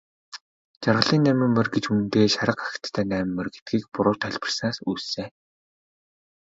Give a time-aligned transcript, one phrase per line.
[0.83, 5.29] Жаргалын найман морь гэж үнэндээ шарга агттай найман морь гэдгийг буруу тайлбарласнаас үүссэн.